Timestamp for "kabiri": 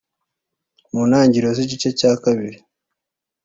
2.23-2.59